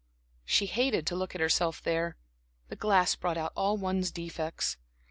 [0.45, 2.17] She hated to look at herself there
[2.69, 4.75] the glass brought out all one's defects.